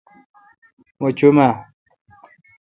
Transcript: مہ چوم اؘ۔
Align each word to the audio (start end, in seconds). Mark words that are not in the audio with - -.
مہ 0.99 1.09
چوم 1.17 1.37
اؘ۔ 1.45 1.49